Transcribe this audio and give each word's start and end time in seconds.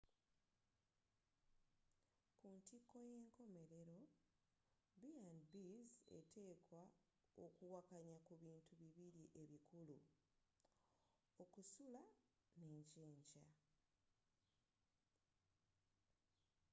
kuntiko 2.39 2.95
y’enkomerero 3.09 3.99
b&bs 4.99 5.89
eteekwa 6.19 6.83
okuwakanya 7.45 8.17
kubintu 8.27 8.71
bibiri 8.81 9.23
ebikulu: 9.41 9.97
okusula 11.43 12.03
n’ekyenkya 12.67 13.45